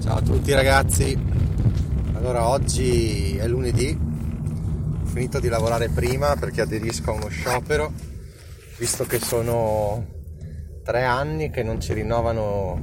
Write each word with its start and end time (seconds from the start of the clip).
Ciao 0.00 0.16
a 0.16 0.22
tutti 0.22 0.52
ragazzi, 0.52 1.18
allora 2.14 2.48
oggi 2.48 3.36
è 3.36 3.46
lunedì, 3.46 3.98
ho 3.98 5.06
finito 5.06 5.40
di 5.40 5.48
lavorare 5.48 5.88
prima 5.88 6.36
perché 6.36 6.60
aderisco 6.60 7.10
a 7.10 7.14
uno 7.14 7.28
sciopero, 7.28 7.92
visto 8.78 9.04
che 9.04 9.18
sono 9.18 10.06
tre 10.82 11.04
anni 11.04 11.50
che 11.50 11.62
non 11.62 11.80
ci 11.80 11.92
rinnovano 11.92 12.82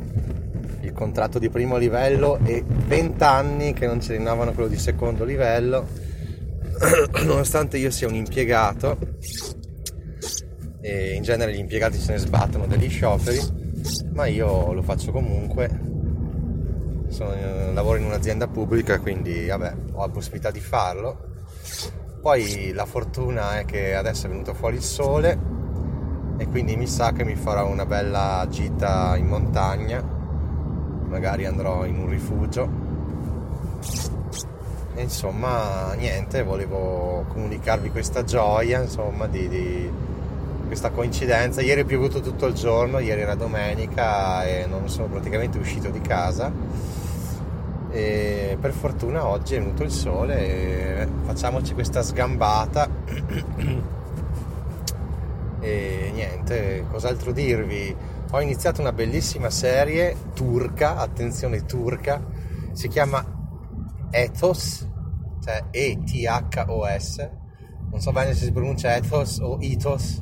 il 0.82 0.94
contratto 0.94 1.40
di 1.40 1.50
primo 1.50 1.78
livello 1.78 2.40
e 2.44 2.64
20 2.66 3.24
anni 3.24 3.74
che 3.74 3.86
non 3.88 4.02
ci 4.02 4.14
rinnovano 4.14 4.54
quello 4.54 4.70
di 4.70 4.78
secondo 4.78 5.26
livello, 5.26 5.88
nonostante 7.24 7.78
io 7.78 7.92
sia 7.92 8.08
un 8.08 8.16
impiegato 8.16 8.98
e 10.82 11.14
in 11.14 11.24
genere 11.24 11.54
gli 11.54 11.60
impiegati 11.60 12.00
se 12.00 12.14
ne 12.14 12.18
sbattono 12.20 12.66
degli 12.66 12.90
scioperi, 12.90 13.67
ma 14.14 14.26
io 14.26 14.74
lo 14.74 14.82
faccio 14.82 15.12
comunque 15.12 15.96
sono, 17.10 17.34
eh, 17.34 17.74
lavoro 17.74 17.98
in 17.98 18.06
un'azienda 18.06 18.48
pubblica, 18.48 19.00
quindi 19.00 19.48
vabbè, 19.48 19.74
ho 19.94 20.02
la 20.02 20.10
possibilità 20.10 20.52
di 20.52 20.60
farlo. 20.60 21.36
Poi 22.22 22.72
la 22.74 22.86
fortuna 22.86 23.60
è 23.60 23.66
che 23.66 23.96
adesso 23.96 24.28
è 24.28 24.30
venuto 24.30 24.54
fuori 24.54 24.76
il 24.76 24.82
sole 24.82 25.56
e 26.38 26.48
quindi 26.48 26.76
mi 26.76 26.88
sa 26.88 27.14
che 27.14 27.24
mi 27.24 27.36
farò 27.36 27.68
una 27.68 27.86
bella 27.86 28.46
gita 28.50 29.16
in 29.16 29.28
montagna, 29.28 30.04
magari 31.08 31.46
andrò 31.46 31.86
in 31.86 31.98
un 31.98 32.10
rifugio. 32.10 32.86
E 34.96 35.02
insomma, 35.02 35.94
niente, 35.94 36.44
volevo 36.44 37.24
comunicarvi 37.30 37.92
questa 37.92 38.24
gioia, 38.24 38.82
insomma, 38.82 39.28
di, 39.28 39.48
di 39.48 39.92
questa 40.68 40.92
coincidenza. 40.92 41.62
Ieri 41.62 41.82
è 41.82 41.86
piovuto 41.86 42.22
tutto 42.22 42.46
il 42.46 42.54
giorno, 42.54 43.00
ieri 43.00 43.22
era 43.22 43.36
domenica 43.36 44.46
e 44.46 44.66
non 44.68 44.88
sono 44.88 45.08
praticamente 45.08 45.58
uscito 45.58 45.90
di 45.90 46.02
casa 46.02 46.52
e 47.90 48.58
per 48.60 48.74
fortuna 48.74 49.26
oggi 49.26 49.56
è 49.56 49.60
venuto 49.60 49.84
il 49.84 49.92
sole 49.92 51.02
e 51.02 51.08
facciamoci 51.24 51.74
questa 51.74 52.04
sgambata 52.04 52.88
e 55.60 56.12
niente, 56.14 56.86
cos'altro 56.92 57.32
dirvi? 57.32 57.96
Ho 58.30 58.42
iniziato 58.42 58.82
una 58.82 58.92
bellissima 58.92 59.50
serie 59.50 60.16
turca, 60.34 60.98
attenzione 60.98 61.66
turca, 61.66 62.22
si 62.74 62.90
chiama 62.90 63.26
Ethos, 64.12 64.86
cioè 65.44 65.64
E-T-H-O-S, 65.72 67.30
non 67.90 68.02
so 68.02 68.12
bene 68.12 68.34
se 68.34 68.46
si 68.46 68.52
pronuncia 68.52 68.96
Ethos 68.96 69.40
o 69.40 69.58
Ethos, 69.62 70.22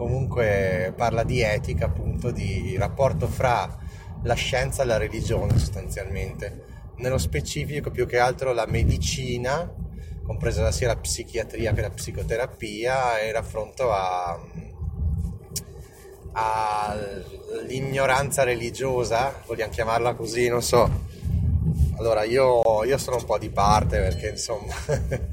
comunque 0.00 0.94
parla 0.96 1.24
di 1.24 1.42
etica 1.42 1.84
appunto, 1.84 2.30
di 2.30 2.74
rapporto 2.78 3.26
fra 3.26 3.76
la 4.22 4.32
scienza 4.32 4.82
e 4.82 4.86
la 4.86 4.96
religione 4.96 5.58
sostanzialmente 5.58 6.64
nello 6.96 7.18
specifico 7.18 7.90
più 7.90 8.06
che 8.06 8.18
altro 8.18 8.54
la 8.54 8.64
medicina, 8.64 9.70
compresa 10.24 10.72
sia 10.72 10.86
la 10.86 10.96
psichiatria 10.96 11.74
che 11.74 11.82
la 11.82 11.90
psicoterapia, 11.90 13.20
e 13.20 13.30
raffronto 13.30 13.90
all'ignoranza 16.32 18.42
religiosa, 18.42 19.42
vogliamo 19.44 19.70
chiamarla 19.70 20.14
così, 20.14 20.48
non 20.48 20.62
so. 20.62 21.08
Allora 21.98 22.24
io, 22.24 22.84
io 22.84 22.96
sono 22.96 23.16
un 23.16 23.24
po' 23.26 23.36
di 23.36 23.50
parte 23.50 23.98
perché 23.98 24.30
insomma 24.30 24.72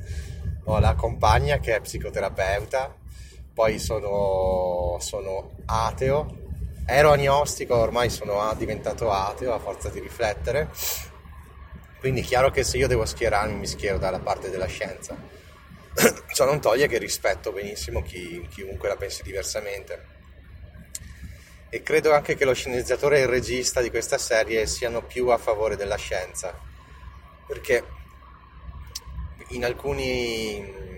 ho 0.66 0.78
la 0.80 0.94
compagna 0.96 1.60
che 1.60 1.74
è 1.74 1.80
psicoterapeuta, 1.80 3.06
poi 3.58 3.80
sono, 3.80 4.98
sono 5.00 5.56
ateo, 5.66 6.28
ero 6.86 7.12
agnostico, 7.12 7.76
ormai 7.76 8.12
sono 8.12 8.54
diventato 8.56 9.12
ateo 9.12 9.52
a 9.52 9.58
forza 9.58 9.90
di 9.90 10.00
riflettere 10.00 10.70
quindi 12.00 12.22
è 12.22 12.24
chiaro 12.24 12.52
che 12.52 12.64
se 12.64 12.78
io 12.78 12.88
devo 12.88 13.06
schierarmi, 13.06 13.56
mi 13.56 13.66
schiero 13.66 13.98
dalla 13.98 14.20
parte 14.20 14.50
della 14.50 14.68
scienza. 14.68 15.18
Ciò 16.34 16.46
non 16.46 16.62
toglie 16.62 16.88
che 16.88 17.00
rispetto 17.00 17.52
benissimo 17.52 18.04
chi, 18.04 18.46
chiunque 18.50 18.88
la 18.88 18.96
pensi 18.96 19.24
diversamente. 19.24 20.16
E 21.70 21.82
credo 21.82 22.14
anche 22.14 22.36
che 22.36 22.46
lo 22.46 22.54
sceneggiatore 22.54 23.18
e 23.18 23.22
il 23.22 23.28
regista 23.28 23.82
di 23.82 23.90
questa 23.90 24.18
serie 24.18 24.68
siano 24.68 25.04
più 25.04 25.28
a 25.30 25.38
favore 25.38 25.76
della 25.76 25.98
scienza, 25.98 26.58
perché 27.48 27.84
in, 29.50 29.66
alcuni, 29.66 30.97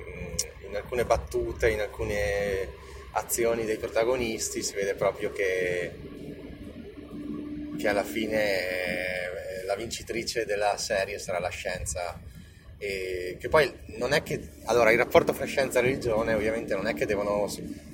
in 0.70 0.76
alcune 0.76 1.06
battute, 1.06 1.70
in 1.70 1.82
alcune 1.82 2.88
azioni 3.12 3.66
dei 3.66 3.78
protagonisti 3.78 4.62
si 4.62 4.74
vede 4.74 4.94
proprio 4.94 5.32
che, 5.32 5.92
che 7.78 7.88
alla 7.88 8.04
fine 8.04 9.66
la 9.66 9.76
vincitrice 9.76 10.46
della 10.46 10.78
serie 10.78 11.20
sarà 11.20 11.40
la 11.40 11.50
scienza. 11.50 12.20
E 12.82 13.36
che 13.40 13.50
poi 13.50 13.70
non 13.98 14.14
è 14.14 14.24
che 14.24 14.40
allora 14.66 14.92
il 14.92 14.98
rapporto 14.98 15.34
fra 15.34 15.44
scienza 15.44 15.80
e 15.80 15.82
religione 15.82 16.34
ovviamente 16.34 16.76
non 16.76 16.88
è 16.88 16.94
che 16.94 17.06
devono 17.06 17.52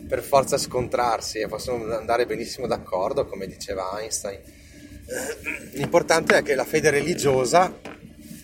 per 0.07 0.21
forza 0.21 0.59
scontrarsi 0.59 1.39
e 1.39 1.47
possono 1.47 1.91
andare 1.95 2.27
benissimo 2.27 2.67
d'accordo 2.67 3.25
come 3.25 3.47
diceva 3.47 3.99
Einstein 3.99 4.39
l'importante 5.71 6.37
è 6.37 6.43
che 6.43 6.53
la 6.53 6.65
fede 6.65 6.91
religiosa 6.91 7.79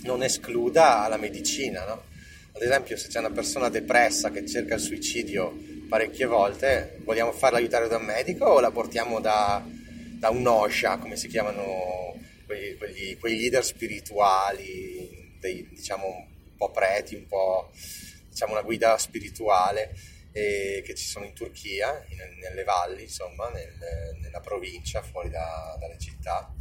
non 0.03 0.23
escluda 0.23 1.07
la 1.07 1.17
medicina 1.17 1.85
no? 1.85 2.03
Ad 2.53 2.61
esempio 2.61 2.97
se 2.97 3.07
c'è 3.07 3.19
una 3.19 3.31
persona 3.31 3.69
depressa 3.69 4.31
che 4.31 4.45
cerca 4.45 4.75
il 4.75 4.81
suicidio 4.81 5.57
parecchie 5.89 6.25
volte 6.25 6.97
vogliamo 7.03 7.31
farla 7.31 7.57
aiutare 7.57 7.87
da 7.87 7.97
un 7.97 8.05
medico 8.05 8.45
o 8.45 8.59
la 8.59 8.71
portiamo 8.71 9.19
da, 9.19 9.65
da 10.19 10.29
un 10.29 10.45
OSHA 10.45 10.97
come 10.97 11.15
si 11.15 11.27
chiamano 11.27 12.15
quei, 12.45 12.75
quegli, 12.77 13.17
quei 13.17 13.37
leader 13.37 13.63
spirituali, 13.63 15.35
dei, 15.39 15.67
diciamo 15.69 16.05
un 16.05 16.55
po' 16.57 16.71
preti, 16.71 17.15
un 17.15 17.25
po' 17.27 17.71
diciamo 18.29 18.53
una 18.53 18.61
guida 18.61 18.97
spirituale 18.97 19.93
eh, 20.33 20.81
che 20.85 20.95
ci 20.95 21.05
sono 21.05 21.25
in 21.25 21.33
Turchia, 21.33 22.05
in, 22.09 22.17
nelle 22.39 22.63
valli, 22.63 23.03
insomma, 23.03 23.49
nel, 23.49 23.73
nella 24.21 24.39
provincia, 24.39 25.01
fuori 25.01 25.29
da, 25.29 25.77
dalle 25.79 25.97
città. 25.97 26.53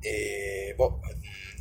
E 0.00 0.72
boh, 0.76 1.00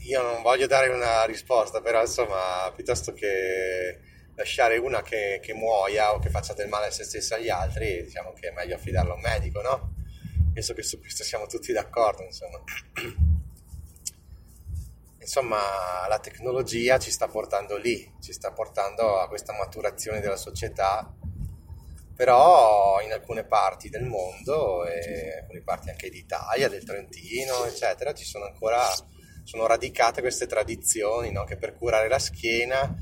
io 0.03 0.21
non 0.21 0.41
voglio 0.41 0.67
dare 0.67 0.89
una 0.89 1.25
risposta, 1.25 1.81
però 1.81 2.01
insomma, 2.01 2.71
piuttosto 2.75 3.13
che 3.13 3.99
lasciare 4.35 4.77
una 4.77 5.01
che, 5.01 5.39
che, 5.41 5.53
muoia 5.53 6.13
o 6.13 6.19
che 6.19 6.29
faccia 6.29 6.53
del 6.53 6.67
male 6.67 6.87
a 6.87 6.91
se 6.91 7.03
stessa 7.03 7.35
agli 7.35 7.49
altri, 7.49 8.03
diciamo 8.03 8.33
che 8.33 8.49
è 8.49 8.51
meglio 8.51 8.75
affidarla 8.75 9.11
a 9.11 9.15
un 9.15 9.21
medico, 9.21 9.61
no? 9.61 9.93
Penso 10.53 10.73
che 10.73 10.83
su 10.83 10.99
questo 10.99 11.23
siamo 11.23 11.47
tutti 11.47 11.71
d'accordo, 11.73 12.23
insomma. 12.23 12.61
insomma 15.19 16.07
la 16.07 16.19
tecnologia 16.19 16.97
ci 16.99 17.11
sta 17.11 17.27
portando 17.27 17.75
lì, 17.75 18.09
ci 18.21 18.31
sta 18.31 18.53
portando 18.53 19.19
a 19.19 19.27
questa 19.27 19.53
maturazione 19.53 20.21
della 20.21 20.37
società, 20.37 21.13
però 22.17 22.99
in 23.01 23.11
alcune 23.13 23.45
parti 23.45 23.89
del 23.89 24.03
mondo, 24.03 24.85
e 24.87 25.37
alcune 25.41 25.61
parti 25.61 25.91
anche 25.91 26.09
d'Italia, 26.09 26.67
del 26.67 26.83
Trentino, 26.83 27.63
eccetera, 27.65 28.11
ci 28.13 28.25
sono 28.25 28.45
ancora 28.45 28.83
sono 29.43 29.65
radicate 29.65 30.19
queste 30.19 30.45
tradizioni 30.45 31.31
no? 31.31 31.45
che 31.45 31.55
per 31.55 31.73
curare 31.73 32.09
la 32.09 32.19
schiena 32.19 32.93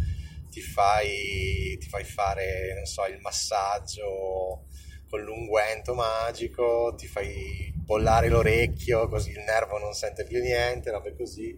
ti 0.52 0.62
fai, 0.62 1.76
ti 1.80 1.88
fai 1.88 2.04
fare 2.04 2.86
so, 2.86 3.04
il 3.08 3.20
massaggio 3.20 4.68
con 5.10 5.22
l'unguento 5.22 5.96
magico, 5.96 6.94
ti 6.96 7.08
fai 7.08 7.74
bollare 7.76 8.30
l'orecchio 8.30 9.08
così 9.08 9.32
il 9.32 9.40
nervo 9.40 9.80
non 9.80 9.94
sente 9.94 10.24
più 10.24 10.40
niente, 10.40 10.92
robe 10.92 11.16
così, 11.16 11.58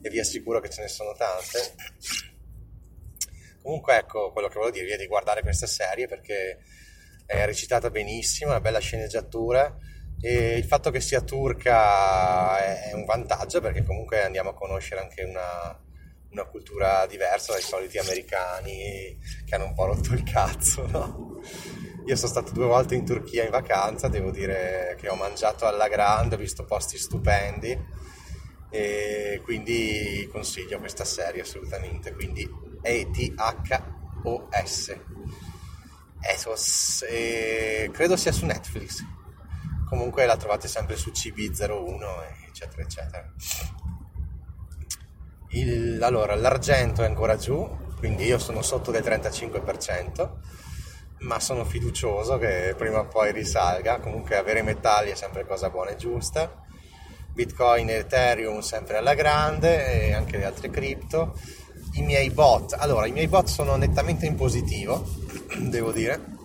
e 0.00 0.08
vi 0.08 0.20
assicuro 0.20 0.60
che 0.60 0.70
ce 0.70 0.82
ne 0.82 0.88
sono 0.88 1.14
tante. 1.14 1.74
Comunque 3.62 3.96
ecco, 3.96 4.30
quello 4.30 4.48
che 4.48 4.54
volevo 4.54 4.72
dirvi 4.72 4.92
è 4.92 4.96
di 4.96 5.06
guardare 5.06 5.42
questa 5.42 5.66
serie 5.66 6.06
perché 6.06 6.58
è 7.28 7.44
recitata 7.44 7.90
benissimo, 7.90 8.48
è 8.48 8.54
una 8.54 8.62
bella 8.62 8.78
sceneggiatura 8.78 9.76
e 10.18 10.56
il 10.56 10.64
fatto 10.64 10.90
che 10.90 11.00
sia 11.00 11.20
turca 11.20 12.56
è 12.58 12.94
un 12.94 13.04
vantaggio 13.04 13.60
perché 13.60 13.84
comunque 13.84 14.24
andiamo 14.24 14.48
a 14.50 14.54
conoscere 14.54 15.02
anche 15.02 15.24
una, 15.24 15.78
una 16.30 16.44
cultura 16.44 17.04
diversa 17.04 17.52
dai 17.52 17.60
soliti 17.60 17.98
americani 17.98 19.18
che 19.44 19.54
hanno 19.54 19.66
un 19.66 19.74
po' 19.74 19.84
rotto 19.84 20.14
il 20.14 20.22
cazzo, 20.22 20.86
no? 20.86 21.38
Io 22.06 22.16
sono 22.16 22.30
stato 22.30 22.52
due 22.52 22.64
volte 22.64 22.94
in 22.94 23.04
Turchia 23.04 23.44
in 23.44 23.50
vacanza, 23.50 24.08
devo 24.08 24.30
dire 24.30 24.96
che 24.98 25.10
ho 25.10 25.14
mangiato 25.14 25.66
alla 25.66 25.88
grande, 25.88 26.36
ho 26.36 26.38
visto 26.38 26.64
posti 26.64 26.96
stupendi 26.96 27.78
e 28.70 29.42
quindi 29.44 30.26
consiglio 30.32 30.78
questa 30.78 31.04
serie 31.04 31.42
assolutamente, 31.42 32.14
quindi 32.14 32.48
E-T-H-O-S. 32.80 33.76
Ethos, 36.28 37.04
e 37.08 37.90
credo 37.92 38.16
sia 38.16 38.32
su 38.32 38.44
Netflix. 38.44 39.04
Comunque 39.88 40.26
la 40.26 40.36
trovate 40.36 40.68
sempre 40.68 40.96
su 40.96 41.10
CB01, 41.10 42.46
eccetera, 42.48 42.82
eccetera. 42.82 43.32
Il, 45.50 46.02
allora, 46.02 46.34
l'argento 46.34 47.02
è 47.02 47.06
ancora 47.06 47.36
giù, 47.36 47.66
quindi 47.96 48.24
io 48.24 48.38
sono 48.38 48.62
sotto 48.62 48.90
del 48.90 49.02
35% 49.02 50.66
ma 51.20 51.40
sono 51.40 51.64
fiducioso 51.64 52.38
che 52.38 52.74
prima 52.76 53.00
o 53.00 53.06
poi 53.06 53.32
risalga. 53.32 53.98
Comunque 53.98 54.36
avere 54.36 54.62
metalli 54.62 55.10
è 55.10 55.14
sempre 55.14 55.46
cosa 55.46 55.70
buona 55.70 55.90
e 55.90 55.96
giusta. 55.96 56.64
Bitcoin 57.32 57.88
e 57.88 57.94
Ethereum 57.94 58.60
sempre 58.60 58.96
alla 58.96 59.14
grande 59.14 60.06
e 60.08 60.12
anche 60.12 60.36
le 60.36 60.44
altre 60.44 60.70
cripto. 60.70 61.38
I 61.94 62.02
miei 62.02 62.30
bot, 62.30 62.74
allora 62.78 63.06
i 63.06 63.12
miei 63.12 63.28
bot 63.28 63.46
sono 63.46 63.76
nettamente 63.76 64.26
in 64.26 64.34
positivo, 64.34 65.06
devo 65.70 65.92
dire. 65.92 66.36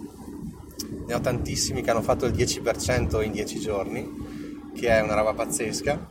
Ne 1.06 1.13
ho 1.13 1.19
tantissimi 1.19 1.81
che 1.81 1.92
hanno 1.92 2.01
fatto 2.01 2.25
il 2.25 2.33
10% 2.33 3.24
in 3.24 3.31
10 3.31 3.60
giorni, 3.60 4.71
che 4.75 4.88
è 4.88 5.01
una 5.01 5.15
roba 5.15 5.33
pazzesca. 5.33 6.10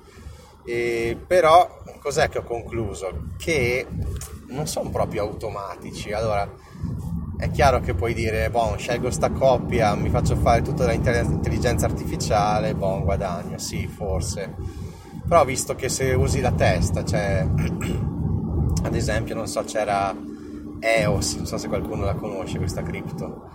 E 0.65 1.17
però 1.27 1.83
cos'è 1.99 2.29
che 2.29 2.39
ho 2.39 2.45
concluso? 2.45 3.29
Che 3.37 3.87
non 4.49 4.67
sono 4.67 4.91
proprio 4.91 5.23
automatici. 5.23 6.13
Allora, 6.13 6.49
è 7.37 7.51
chiaro 7.51 7.81
che 7.81 7.95
puoi 7.95 8.15
dire, 8.15 8.51
boh, 8.51 8.77
scelgo 8.77 9.11
sta 9.11 9.31
coppia, 9.31 9.95
mi 9.95 10.11
faccio 10.11 10.37
fare 10.37 10.63
tutto 10.63 10.85
dall'intelligenza 10.85 11.87
artificiale, 11.87 12.75
boh, 12.75 13.03
guadagno, 13.03 13.59
sì, 13.59 13.89
forse. 13.89 14.55
Però 15.27 15.45
visto 15.45 15.75
che 15.75 15.89
se 15.89 16.13
usi 16.13 16.41
la 16.41 16.53
testa, 16.53 17.05
cioè, 17.05 17.45
ad 18.85 18.95
esempio, 18.95 19.35
non 19.35 19.49
so, 19.49 19.65
c'era 19.65 20.15
EOS, 20.85 21.37
non 21.37 21.47
so 21.47 21.59
se 21.59 21.69
qualcuno 21.69 22.05
la 22.05 22.15
conosce 22.15 22.59
questa 22.59 22.83
cripto, 22.83 23.49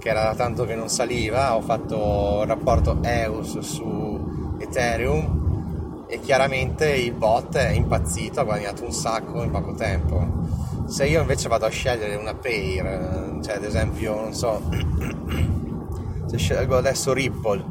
che 0.00 0.08
era 0.08 0.24
da 0.24 0.34
tanto 0.34 0.64
che 0.64 0.74
non 0.74 0.88
saliva, 0.88 1.54
ho 1.54 1.60
fatto 1.60 2.40
il 2.42 2.48
rapporto 2.48 2.98
EOS 3.00 3.58
su 3.60 4.56
Ethereum 4.58 6.04
e 6.08 6.18
chiaramente 6.18 6.92
il 6.92 7.12
bot 7.12 7.56
è 7.56 7.70
impazzito, 7.70 8.40
ha 8.40 8.44
guadagnato 8.44 8.84
un 8.84 8.92
sacco 8.92 9.44
in 9.44 9.50
poco 9.50 9.74
tempo. 9.74 10.40
Se 10.86 11.06
io 11.06 11.20
invece 11.20 11.48
vado 11.48 11.66
a 11.66 11.70
scegliere 11.70 12.16
una 12.16 12.34
pair, 12.34 13.38
cioè 13.42 13.54
ad 13.54 13.64
esempio, 13.64 14.20
non 14.20 14.34
so, 14.34 14.60
se 16.26 16.36
scelgo 16.36 16.76
adesso 16.76 17.12
Ripple, 17.12 17.64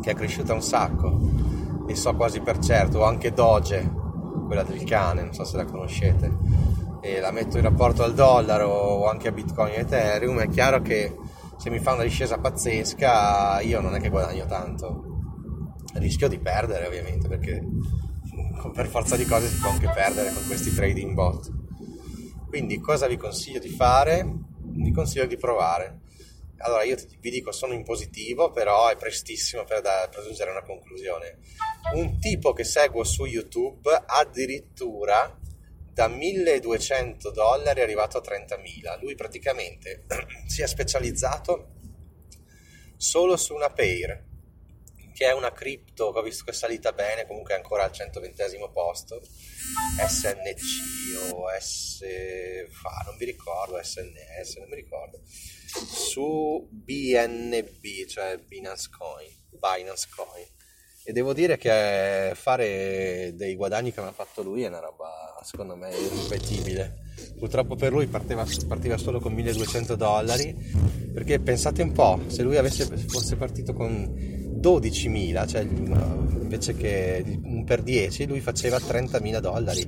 che 0.00 0.12
è 0.12 0.14
cresciuta 0.14 0.54
un 0.54 0.62
sacco, 0.62 1.16
e 1.86 1.94
so 1.94 2.14
quasi 2.14 2.40
per 2.40 2.58
certo, 2.58 3.00
o 3.00 3.04
anche 3.04 3.32
Doge, 3.32 3.98
quella 4.46 4.62
del 4.62 4.82
cane, 4.82 5.22
non 5.22 5.34
so 5.34 5.44
se 5.44 5.56
la 5.56 5.64
conoscete, 5.64 6.36
e 7.00 7.20
la 7.20 7.30
metto 7.30 7.56
in 7.56 7.62
rapporto 7.62 8.02
al 8.02 8.14
dollaro 8.14 8.68
o 8.68 9.08
anche 9.08 9.28
a 9.28 9.32
Bitcoin 9.32 9.72
e 9.72 9.80
Ethereum, 9.80 10.40
è 10.40 10.48
chiaro 10.48 10.82
che 10.82 11.16
se 11.56 11.70
mi 11.70 11.78
fa 11.78 11.92
una 11.92 12.02
discesa 12.02 12.38
pazzesca 12.38 13.60
io 13.60 13.80
non 13.80 13.94
è 13.94 14.00
che 14.00 14.08
guadagno 14.08 14.46
tanto. 14.46 15.04
Rischio 15.94 16.28
di 16.28 16.38
perdere 16.38 16.86
ovviamente 16.86 17.28
perché 17.28 17.62
per 18.72 18.86
forza 18.86 19.16
di 19.16 19.24
cose 19.24 19.48
si 19.48 19.58
può 19.58 19.70
anche 19.70 19.88
perdere 19.88 20.32
con 20.32 20.46
questi 20.46 20.72
trading 20.72 21.14
bot. 21.14 21.50
Quindi 22.48 22.80
cosa 22.80 23.06
vi 23.06 23.16
consiglio 23.16 23.58
di 23.58 23.68
fare? 23.68 24.26
Vi 24.58 24.92
consiglio 24.92 25.26
di 25.26 25.36
provare. 25.36 26.00
Allora 26.58 26.82
io 26.82 26.96
vi 27.20 27.30
dico 27.30 27.52
sono 27.52 27.72
in 27.72 27.84
positivo, 27.84 28.50
però 28.50 28.88
è 28.88 28.96
prestissimo 28.96 29.64
per, 29.64 29.80
da, 29.80 30.08
per 30.10 30.22
giungere 30.22 30.50
a 30.50 30.52
una 30.52 30.62
conclusione. 30.62 31.38
Un 31.94 32.18
tipo 32.18 32.52
che 32.52 32.64
seguo 32.64 33.02
su 33.04 33.24
YouTube 33.24 33.90
addirittura 34.06 35.38
da 35.92 36.08
1200 36.08 37.30
dollari 37.30 37.80
è 37.80 37.82
arrivato 37.82 38.18
a 38.18 38.22
30.000. 38.22 39.00
Lui 39.00 39.14
praticamente 39.14 40.04
si 40.46 40.62
è 40.62 40.66
specializzato 40.66 41.74
solo 42.96 43.36
su 43.36 43.54
una 43.54 43.70
pair 43.70 44.28
che 45.20 45.26
è 45.26 45.32
una 45.32 45.52
cripto 45.52 46.12
che 46.12 46.18
ho 46.18 46.22
visto 46.22 46.44
che 46.44 46.52
è 46.52 46.54
salita 46.54 46.92
bene, 46.92 47.26
comunque 47.26 47.52
è 47.52 47.58
ancora 47.58 47.84
al 47.84 47.92
120 47.92 48.42
posto, 48.72 49.20
SNC 49.22 51.34
o 51.34 51.44
S... 51.58 52.00
Ah, 52.84 53.02
non 53.04 53.16
mi 53.18 53.26
ricordo, 53.26 53.78
SNS, 53.82 54.56
non 54.56 54.70
mi 54.70 54.76
ricordo, 54.76 55.20
su 55.26 56.66
BNB, 56.70 58.06
cioè 58.08 58.38
Binance 58.38 58.88
Coin, 58.96 59.30
Binance 59.50 60.08
Coin. 60.16 60.46
E 61.10 61.12
devo 61.12 61.32
dire 61.32 61.58
che 61.58 62.30
fare 62.36 63.32
dei 63.34 63.56
guadagni 63.56 63.92
che 63.92 64.00
mi 64.00 64.06
ha 64.06 64.12
fatto 64.12 64.44
lui 64.44 64.62
è 64.62 64.68
una 64.68 64.78
roba, 64.78 65.36
secondo 65.42 65.74
me, 65.74 65.90
irripetibile. 65.90 66.98
Purtroppo 67.36 67.74
per 67.74 67.90
lui 67.90 68.06
partiva, 68.06 68.46
partiva 68.68 68.96
solo 68.96 69.18
con 69.18 69.32
1200 69.32 69.96
dollari, 69.96 70.54
perché 71.12 71.40
pensate 71.40 71.82
un 71.82 71.90
po', 71.90 72.20
se 72.28 72.44
lui 72.44 72.58
avesse, 72.58 72.84
fosse 73.08 73.34
partito 73.34 73.72
con 73.72 73.90
12.000, 74.62 75.48
cioè 75.48 75.62
invece 75.62 76.76
che 76.76 77.40
un 77.42 77.64
per 77.64 77.82
10 77.82 78.26
lui 78.26 78.38
faceva 78.38 78.76
30.000 78.76 79.40
dollari. 79.40 79.84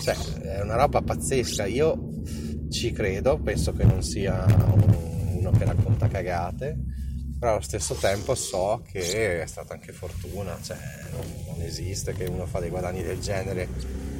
Cioè, 0.00 0.16
è 0.44 0.62
una 0.62 0.76
roba 0.76 1.02
pazzesca. 1.02 1.66
Io 1.66 2.22
ci 2.70 2.90
credo, 2.92 3.36
penso 3.36 3.74
che 3.74 3.84
non 3.84 4.02
sia 4.02 4.46
uno 4.46 5.50
che 5.50 5.66
racconta 5.66 6.08
cagate, 6.08 6.78
però 7.38 7.52
allo 7.52 7.60
stesso 7.60 7.94
tempo 7.94 8.34
so 8.34 8.82
che 8.90 9.42
è 9.42 9.46
stata 9.46 9.74
anche 9.74 9.92
fortuna, 9.92 10.58
cioè 10.62 10.76
non, 11.12 11.24
non 11.46 11.62
esiste 11.62 12.12
che 12.12 12.24
uno 12.24 12.46
fa 12.46 12.60
dei 12.60 12.70
guadagni 12.70 13.02
del 13.02 13.20
genere 13.20 13.68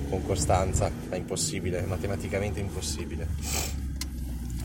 con 0.08 0.24
costanza, 0.24 0.90
è 1.08 1.16
impossibile, 1.16 1.80
è 1.80 1.86
matematicamente 1.86 2.60
impossibile. 2.60 3.26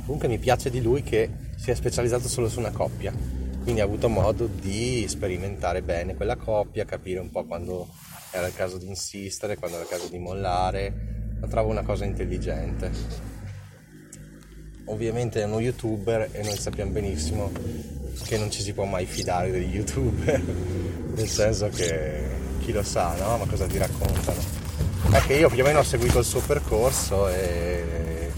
Comunque 0.06 0.27
mi 0.27 0.38
piace 0.38 0.70
di 0.70 0.82
lui 0.82 1.01
che 1.01 1.30
si 1.58 1.72
è 1.72 1.75
specializzato 1.75 2.27
solo 2.27 2.50
su 2.50 2.60
una 2.60 2.72
coppia 2.72 3.42
quindi 3.63 3.80
ha 3.80 3.86
avuto 3.86 4.10
modo 4.10 4.46
di 4.46 5.06
sperimentare 5.08 5.82
bene 5.82 6.16
quella 6.16 6.36
coppia, 6.36 6.84
capire 6.84 7.20
un 7.20 7.32
po' 7.32 7.46
quando 7.46 7.88
era 8.32 8.46
il 8.48 8.54
caso 8.54 8.77
di 8.77 8.88
insistere, 8.88 9.56
quando 9.56 9.77
era 9.77 9.86
il 9.86 9.89
caso 9.89 10.10
di 10.10 10.20
mollare, 10.20 11.38
la 11.39 11.48
trovo 11.48 11.70
una 11.70 11.84
cosa 11.84 12.04
intelligente. 12.04 12.92
Ovviamente 14.88 15.39
è 15.39 15.46
uno 15.46 15.62
youtuber 15.62 16.27
e 16.34 16.44
noi 16.44 16.58
sappiamo 16.58 16.92
benissimo 16.92 17.51
che 18.25 18.38
non 18.38 18.51
ci 18.51 18.62
si 18.62 18.74
può 18.74 18.86
mai 18.86 19.05
fidare 19.05 19.51
degli 19.51 19.75
youtuber, 19.75 20.41
nel 21.15 21.27
senso 21.27 21.70
che 21.70 22.29
chi 22.60 22.72
lo 22.72 22.84
sa, 22.84 23.15
no? 23.15 23.38
Ma 23.38 23.46
cosa 23.46 23.65
ti 23.65 23.77
raccontano? 23.77 24.39
È 25.12 25.20
che 25.22 25.34
io 25.36 25.50
più 25.50 25.63
o 25.63 25.65
meno 25.65 25.79
ho 25.79 25.84
seguito 25.84 26.20
il 26.20 26.25
suo 26.25 26.39
percorso 26.39 27.27
e 27.27 28.32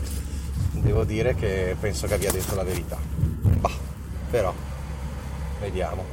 devo 0.71 1.03
dire 1.03 1.35
che 1.35 1.75
penso 1.79 2.07
che 2.07 2.15
abbia 2.15 2.31
detto 2.31 2.55
la 2.55 2.63
verità. 2.63 2.97
Bah, 2.99 3.71
però 4.29 4.53
vediamo. 5.59 6.03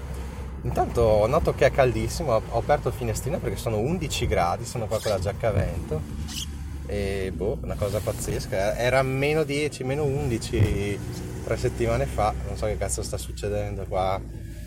Intanto 0.63 1.27
noto 1.27 1.55
che 1.55 1.67
è 1.67 1.71
caldissimo, 1.71 2.41
ho 2.49 2.59
aperto 2.59 2.89
il 2.89 2.95
finestrino 2.95 3.39
perché 3.39 3.57
sono 3.57 3.79
11 3.79 4.27
gradi, 4.27 4.65
sono 4.65 4.87
qua 4.87 5.01
con 5.01 5.11
la 5.11 5.19
giacca 5.19 5.49
a 5.49 5.53
vento 5.53 6.01
e 6.87 7.33
boh, 7.35 7.59
una 7.63 7.75
cosa 7.75 8.01
pazzesca, 8.01 8.77
era 8.77 9.03
meno 9.03 9.45
10, 9.45 9.83
meno 9.83 10.05
11 10.05 10.99
tre 11.43 11.57
settimane 11.57 12.07
fa, 12.07 12.33
non 12.47 12.57
so 12.57 12.67
che 12.67 12.77
cazzo 12.77 13.03
sta 13.03 13.19
succedendo 13.19 13.85
qua, 13.89 14.21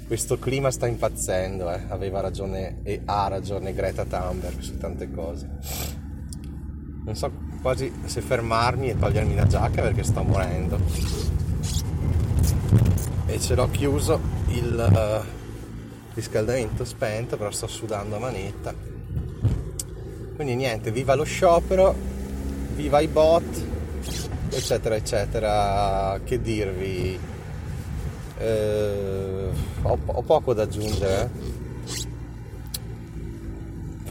questo 0.08 0.38
clima 0.38 0.70
sta 0.70 0.86
impazzendo, 0.86 1.72
eh. 1.72 1.82
aveva 1.88 2.20
ragione 2.20 2.82
e 2.84 3.02
ha 3.06 3.28
ragione 3.28 3.74
Greta 3.74 4.06
Thunberg 4.06 4.60
su 4.60 4.78
tante 4.78 5.12
cose. 5.12 5.50
Non 7.06 7.16
so 7.16 7.32
quasi 7.62 7.92
se 8.06 8.22
fermarmi 8.22 8.90
e 8.90 9.00
togliermi 9.00 9.36
la 9.36 9.48
giacca 9.48 9.82
perché 9.82 10.04
sto 10.04 10.22
morendo. 10.22 10.80
E 13.26 13.40
ce 13.40 13.56
l'ho 13.56 13.70
chiuso 13.72 14.20
il 14.50 15.24
uh, 15.24 16.14
riscaldamento 16.14 16.86
spento, 16.86 17.38
però 17.38 17.50
sto 17.50 17.66
sudando 17.66 18.18
a 18.18 18.20
manetta. 18.20 18.74
Quindi 20.36 20.56
niente, 20.56 20.92
viva 20.92 21.16
lo 21.16 21.24
sciopero, 21.24 21.96
viva 22.76 23.00
i 23.00 23.08
bot, 23.08 23.66
eccetera, 24.58 24.96
eccetera. 24.96 26.20
Che 26.24 26.42
dirvi? 26.42 27.20
Eh, 28.38 29.50
ho, 29.82 30.00
ho, 30.06 30.22
poco 30.22 30.54
da 30.54 30.64
aggiungere. 30.64 31.30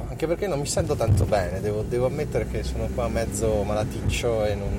anche 0.08 0.26
perché 0.28 0.46
non 0.46 0.60
mi 0.60 0.66
sento 0.66 0.94
tanto 0.94 1.24
bene, 1.24 1.60
devo, 1.60 1.82
devo 1.82 2.06
ammettere 2.06 2.46
che 2.46 2.62
sono 2.62 2.88
qua 2.94 3.08
mezzo 3.08 3.64
malaticcio 3.64 4.44
e 4.44 4.54
non, 4.54 4.70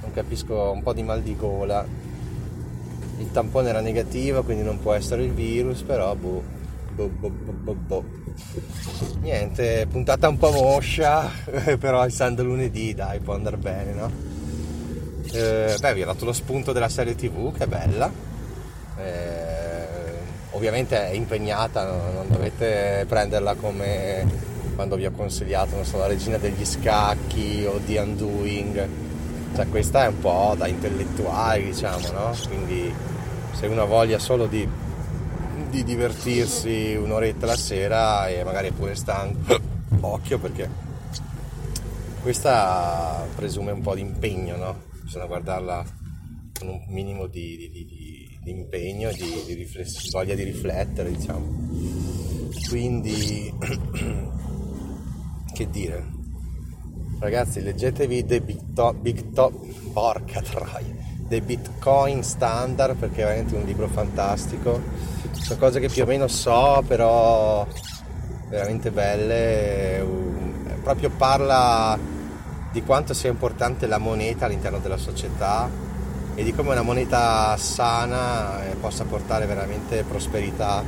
non, 0.00 0.12
capisco 0.12 0.72
un 0.72 0.82
po' 0.82 0.92
di 0.92 1.02
mal 1.02 1.22
di 1.22 1.36
gola. 1.36 1.86
Il 3.18 3.30
tampone 3.30 3.68
era 3.68 3.80
negativo, 3.80 4.42
quindi 4.42 4.64
non 4.64 4.80
può 4.80 4.92
essere 4.92 5.22
il 5.22 5.32
virus, 5.32 5.82
però 5.82 6.14
boh, 6.16 6.42
boh, 6.94 7.08
boh, 7.08 7.28
boh, 7.28 7.52
boh. 7.52 7.74
boh. 7.74 8.04
Niente, 9.20 9.86
puntata 9.88 10.28
un 10.28 10.36
po' 10.36 10.50
moscia, 10.50 11.30
però 11.78 12.04
essendo 12.04 12.42
lunedì 12.42 12.94
dai, 12.94 13.20
può 13.20 13.34
andare 13.34 13.56
bene, 13.56 13.92
no? 13.92 14.33
Eh, 15.32 15.76
beh, 15.78 15.94
vi 15.94 16.02
ho 16.02 16.06
dato 16.06 16.24
lo 16.24 16.32
spunto 16.32 16.72
della 16.72 16.88
serie 16.88 17.14
tv, 17.14 17.56
che 17.56 17.64
è 17.64 17.66
bella. 17.66 18.10
Eh, 18.96 19.74
ovviamente 20.50 21.10
è 21.10 21.12
impegnata, 21.12 21.84
non 21.84 22.26
dovete 22.28 23.04
prenderla 23.08 23.54
come 23.54 24.52
quando 24.74 24.96
vi 24.96 25.06
ho 25.06 25.12
consigliato, 25.12 25.82
so, 25.84 25.98
la 25.98 26.06
regina 26.06 26.36
degli 26.36 26.64
scacchi 26.64 27.64
o 27.66 27.78
di 27.84 27.96
Undoing, 27.96 28.88
cioè 29.54 29.68
questa 29.68 30.04
è 30.04 30.08
un 30.08 30.18
po' 30.18 30.54
da 30.56 30.66
intellettuali 30.66 31.66
diciamo, 31.66 32.10
no? 32.12 32.36
Quindi 32.46 32.92
se 33.52 33.66
uno 33.66 33.82
ha 33.82 33.86
voglia 33.86 34.18
solo 34.18 34.46
di, 34.46 34.68
di 35.70 35.84
divertirsi 35.84 36.96
un'oretta 37.00 37.46
la 37.46 37.56
sera 37.56 38.28
e 38.28 38.42
magari 38.44 38.68
è 38.68 38.72
pure 38.72 38.94
stanco, 38.94 39.58
occhio 40.00 40.38
perché 40.38 40.68
questa 42.22 43.26
presume 43.34 43.70
un 43.70 43.80
po' 43.80 43.94
di 43.94 44.00
impegno, 44.00 44.56
no? 44.56 44.92
Bisogna 45.04 45.26
guardarla 45.26 45.84
con 46.58 46.68
un 46.68 46.84
minimo 46.88 47.26
di, 47.26 47.56
di, 47.56 47.70
di, 47.70 48.38
di 48.42 48.50
impegno 48.50 49.12
di, 49.12 49.44
di 49.46 49.54
rifless- 49.54 50.10
voglia 50.10 50.34
di 50.34 50.42
riflettere, 50.42 51.12
diciamo. 51.12 52.50
Quindi 52.68 53.52
che 55.54 55.70
dire 55.70 56.22
ragazzi 57.20 57.62
leggetevi 57.62 58.24
The 58.24 58.40
Big 58.40 58.72
Top, 58.74 58.96
Big 58.96 59.32
Top 59.32 59.54
porca 59.92 60.42
troia 60.42 60.94
The 61.28 61.40
Bitcoin 61.40 62.22
Standard 62.22 62.96
perché 62.96 63.22
è 63.22 63.24
veramente 63.24 63.54
un 63.54 63.64
libro 63.64 63.88
fantastico 63.88 64.80
sono 65.32 65.58
cose 65.58 65.80
che 65.80 65.88
più 65.88 66.02
o 66.02 66.06
meno 66.06 66.26
so 66.26 66.82
però 66.86 67.66
veramente 68.48 68.90
belle 68.90 70.04
proprio 70.82 71.10
parla 71.10 71.98
di 72.74 72.82
quanto 72.82 73.14
sia 73.14 73.30
importante 73.30 73.86
la 73.86 73.98
moneta 73.98 74.46
all'interno 74.46 74.80
della 74.80 74.96
società 74.96 75.70
e 76.34 76.42
di 76.42 76.52
come 76.52 76.72
una 76.72 76.82
moneta 76.82 77.56
sana 77.56 78.64
eh, 78.64 78.74
possa 78.74 79.04
portare 79.04 79.46
veramente 79.46 80.02
prosperità. 80.02 80.82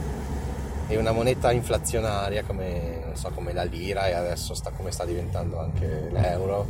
E 0.88 0.96
una 0.96 1.12
moneta 1.12 1.52
inflazionaria 1.52 2.42
come, 2.42 3.12
so, 3.12 3.30
come, 3.32 3.52
la 3.52 3.62
lira 3.62 4.08
e 4.08 4.14
adesso 4.14 4.52
sta, 4.54 4.70
come 4.70 4.90
sta 4.90 5.04
diventando 5.04 5.60
anche 5.60 6.08
l'euro, 6.10 6.66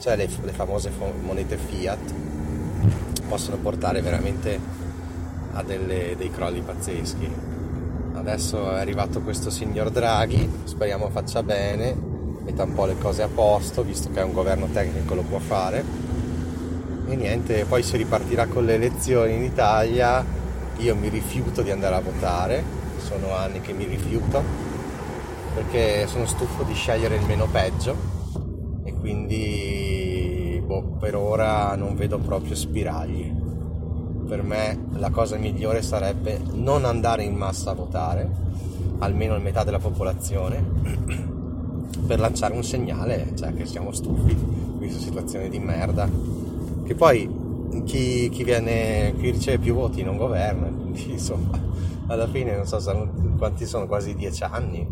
cioè 0.00 0.16
le, 0.16 0.28
le 0.42 0.52
famose 0.52 0.90
monete 1.22 1.56
fiat, 1.56 2.12
possono 3.26 3.56
portare 3.56 4.02
veramente 4.02 4.60
a 5.52 5.62
delle, 5.62 6.14
dei 6.14 6.30
crolli 6.30 6.60
pazzeschi. 6.60 7.30
Adesso 8.14 8.70
è 8.72 8.80
arrivato 8.80 9.22
questo 9.22 9.48
signor 9.48 9.90
Draghi, 9.90 10.60
speriamo 10.64 11.08
faccia 11.08 11.42
bene, 11.42 12.07
metta 12.50 12.64
un 12.64 12.74
po' 12.74 12.86
le 12.86 12.98
cose 12.98 13.22
a 13.22 13.28
posto, 13.28 13.82
visto 13.82 14.10
che 14.10 14.20
è 14.20 14.24
un 14.24 14.32
governo 14.32 14.66
tecnico 14.72 15.14
lo 15.14 15.22
può 15.22 15.38
fare. 15.38 15.84
E 17.06 17.16
niente, 17.16 17.64
poi 17.64 17.82
si 17.82 17.96
ripartirà 17.96 18.46
con 18.46 18.64
le 18.64 18.74
elezioni 18.74 19.34
in 19.34 19.42
Italia, 19.42 20.24
io 20.76 20.94
mi 20.96 21.08
rifiuto 21.08 21.62
di 21.62 21.70
andare 21.70 21.94
a 21.94 22.00
votare 22.00 22.78
sono 23.08 23.34
anni 23.34 23.60
che 23.60 23.72
mi 23.72 23.86
rifiuto 23.86 24.42
perché 25.54 26.06
sono 26.06 26.26
stufo 26.26 26.62
di 26.62 26.74
scegliere 26.74 27.16
il 27.16 27.24
meno 27.24 27.46
peggio 27.46 27.96
e 28.84 28.92
quindi 28.92 30.62
boh, 30.64 30.96
per 31.00 31.16
ora 31.16 31.74
non 31.74 31.96
vedo 31.96 32.18
proprio 32.18 32.54
spiragli. 32.54 33.34
Per 34.26 34.42
me 34.42 34.88
la 34.96 35.08
cosa 35.08 35.36
migliore 35.36 35.80
sarebbe 35.80 36.38
non 36.52 36.84
andare 36.84 37.22
in 37.22 37.34
massa 37.34 37.70
a 37.70 37.74
votare, 37.74 38.30
almeno 38.98 39.34
il 39.34 39.40
metà 39.40 39.64
della 39.64 39.78
popolazione, 39.78 40.62
per 42.06 42.20
lanciare 42.20 42.54
un 42.54 42.64
segnale, 42.64 43.32
cioè 43.36 43.54
che 43.54 43.66
siamo 43.66 43.92
stufi 43.92 44.34
di 44.34 44.78
questa 44.78 45.00
situazione 45.00 45.48
di 45.48 45.58
merda. 45.58 46.08
Che 46.84 46.94
poi 46.94 47.28
chi, 47.84 48.28
chi, 48.30 48.44
viene, 48.44 49.14
chi 49.18 49.30
riceve 49.30 49.58
più 49.58 49.74
voti 49.74 50.02
non 50.02 50.16
governa, 50.16 50.68
quindi 50.72 51.10
insomma 51.10 51.66
alla 52.06 52.26
fine 52.26 52.56
non 52.56 52.66
so 52.66 52.78
quanti 53.36 53.66
sono, 53.66 53.86
quasi 53.86 54.14
dieci 54.14 54.42
anni 54.42 54.86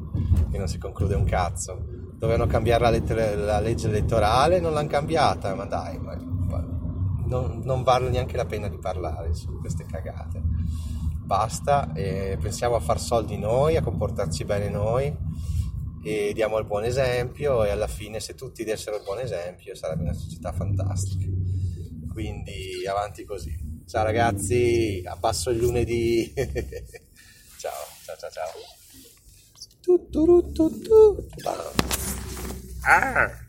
che 0.51 0.59
non 0.59 0.69
si 0.69 0.79
conclude 0.79 1.15
un 1.15 1.25
cazzo. 1.25 1.85
Dovevano 2.19 2.47
cambiare 2.47 2.83
la, 2.83 2.91
letter- 2.91 3.39
la 3.39 3.61
legge 3.61 3.89
elettorale, 3.89 4.61
non 4.61 4.73
l'hanno 4.73 4.89
cambiata, 4.89 5.55
ma 5.55 5.65
dai, 5.65 5.99
ma, 5.99 6.15
ma 6.15 6.65
non, 7.25 7.61
non, 7.63 7.83
vale 7.83 8.09
neanche 8.09 8.37
la 8.37 8.47
pena 8.47 8.69
di 8.69 8.79
parlare 8.79 9.35
su 9.35 9.59
queste 9.61 9.85
cagate. 9.85 10.43
Basta, 11.23 11.91
pensiamo 11.93 12.77
a 12.77 12.81
far 12.81 13.01
soldi 13.01 13.37
noi, 13.37 13.77
a 13.77 13.83
comportarci 13.83 14.45
bene 14.45 14.69
noi 14.69 15.15
e 16.07 16.33
diamo 16.33 16.57
il 16.59 16.67
buon 16.67 16.85
esempio 16.85 17.65
e 17.65 17.71
alla 17.71 17.89
fine 17.89 18.21
se 18.21 18.37
tutti 18.37 18.63
dessero 18.63 18.97
il 18.97 19.03
buon 19.03 19.19
esempio 19.19 19.75
sarebbe 19.75 20.03
una 20.03 20.13
società 20.13 20.53
fantastica. 20.53 21.27
Quindi 22.13 22.87
avanti 22.87 23.25
così. 23.25 23.53
Ciao 23.89 24.05
ragazzi, 24.05 25.03
abbasso 25.05 25.51
il 25.51 25.59
lunedì. 25.59 26.33
ciao, 27.59 27.73
ciao, 28.05 28.17
ciao, 28.17 28.31
ciao. 28.31 28.51
Tu, 29.83 30.09
tu, 30.09 30.53
tu, 30.53 30.53
tu, 30.53 30.81
tu. 30.81 31.27
Ah. 32.83 33.46